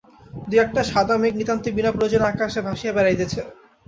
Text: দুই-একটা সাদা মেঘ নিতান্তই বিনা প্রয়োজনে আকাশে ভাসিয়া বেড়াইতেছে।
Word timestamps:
দুই-একটা 0.47 0.81
সাদা 0.91 1.15
মেঘ 1.21 1.33
নিতান্তই 1.37 1.75
বিনা 1.77 1.91
প্রয়োজনে 1.95 2.25
আকাশে 2.27 2.59
ভাসিয়া 2.67 2.95
বেড়াইতেছে। 2.95 3.41